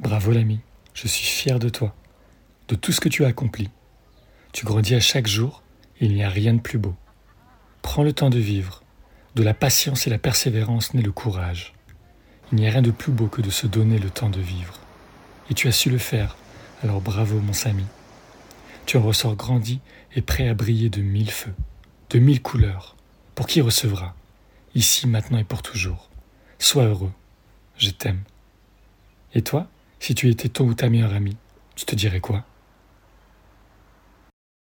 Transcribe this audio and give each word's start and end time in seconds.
Bravo 0.00 0.32
l'ami, 0.32 0.58
je 0.92 1.06
suis 1.06 1.24
fier 1.24 1.60
de 1.60 1.68
toi, 1.68 1.94
de 2.66 2.74
tout 2.74 2.90
ce 2.90 3.00
que 3.00 3.08
tu 3.08 3.24
as 3.24 3.28
accompli. 3.28 3.70
Tu 4.52 4.64
grandis 4.64 4.96
à 4.96 5.00
chaque 5.00 5.28
jour 5.28 5.62
et 6.00 6.06
il 6.06 6.14
n'y 6.14 6.24
a 6.24 6.28
rien 6.28 6.52
de 6.52 6.60
plus 6.60 6.78
beau. 6.78 6.96
Prends 7.80 8.02
le 8.02 8.12
temps 8.12 8.30
de 8.30 8.40
vivre. 8.40 8.82
De 9.36 9.44
la 9.44 9.54
patience 9.54 10.08
et 10.08 10.10
la 10.10 10.18
persévérance 10.18 10.94
naît 10.94 11.02
le 11.02 11.12
courage. 11.12 11.74
Il 12.50 12.58
n'y 12.58 12.66
a 12.66 12.72
rien 12.72 12.82
de 12.82 12.90
plus 12.90 13.12
beau 13.12 13.28
que 13.28 13.40
de 13.40 13.50
se 13.50 13.68
donner 13.68 13.98
le 13.98 14.10
temps 14.10 14.30
de 14.30 14.40
vivre. 14.40 14.80
Et 15.48 15.54
tu 15.54 15.68
as 15.68 15.72
su 15.72 15.90
le 15.90 15.98
faire, 15.98 16.36
alors 16.82 17.00
bravo 17.00 17.38
mon 17.38 17.52
Samy. 17.52 17.86
Tu 18.86 18.96
en 18.96 19.02
ressors 19.02 19.36
grandi 19.36 19.80
et 20.16 20.22
prêt 20.22 20.48
à 20.48 20.54
briller 20.54 20.88
de 20.88 21.02
mille 21.02 21.30
feux, 21.30 21.54
de 22.10 22.18
mille 22.18 22.42
couleurs, 22.42 22.96
pour 23.36 23.46
qui 23.46 23.60
recevra, 23.60 24.16
ici, 24.74 25.06
maintenant 25.06 25.38
et 25.38 25.44
pour 25.44 25.62
toujours. 25.62 26.10
Sois 26.58 26.84
heureux, 26.84 27.12
je 27.76 27.90
t'aime. 27.90 28.22
Et 29.34 29.42
toi, 29.42 29.68
si 30.04 30.14
tu 30.14 30.28
étais 30.28 30.50
ton 30.50 30.66
ou 30.66 30.74
ta 30.74 30.90
meilleure 30.90 31.14
amie, 31.14 31.38
tu 31.76 31.86
te 31.86 31.94
dirais 31.94 32.20
quoi? 32.20 32.44